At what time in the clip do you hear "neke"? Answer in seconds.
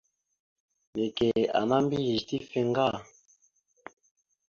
0.95-1.27